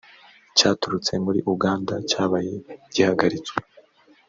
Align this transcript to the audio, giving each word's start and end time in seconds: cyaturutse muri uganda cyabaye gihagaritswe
cyaturutse 0.57 1.13
muri 1.25 1.39
uganda 1.53 1.93
cyabaye 2.09 2.53
gihagaritswe 2.93 3.57